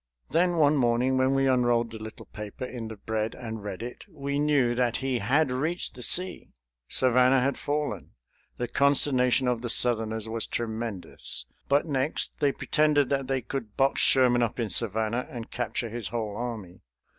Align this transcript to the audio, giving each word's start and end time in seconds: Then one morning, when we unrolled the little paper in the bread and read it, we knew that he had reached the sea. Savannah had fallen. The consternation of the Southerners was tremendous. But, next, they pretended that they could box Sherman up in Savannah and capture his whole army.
Then 0.31 0.55
one 0.57 0.77
morning, 0.77 1.15
when 1.17 1.35
we 1.35 1.45
unrolled 1.45 1.91
the 1.91 2.01
little 2.01 2.25
paper 2.25 2.65
in 2.65 2.87
the 2.87 2.95
bread 2.95 3.35
and 3.35 3.63
read 3.63 3.83
it, 3.83 4.03
we 4.09 4.39
knew 4.39 4.73
that 4.73 4.97
he 4.97 5.19
had 5.19 5.51
reached 5.51 5.93
the 5.93 6.01
sea. 6.01 6.49
Savannah 6.89 7.39
had 7.41 7.55
fallen. 7.55 8.13
The 8.57 8.67
consternation 8.67 9.47
of 9.47 9.61
the 9.61 9.69
Southerners 9.69 10.27
was 10.27 10.47
tremendous. 10.47 11.45
But, 11.69 11.85
next, 11.85 12.39
they 12.39 12.51
pretended 12.51 13.09
that 13.09 13.27
they 13.27 13.41
could 13.41 13.77
box 13.77 14.01
Sherman 14.01 14.41
up 14.41 14.59
in 14.59 14.69
Savannah 14.71 15.27
and 15.29 15.51
capture 15.51 15.89
his 15.89 16.07
whole 16.07 16.35
army. 16.35 16.81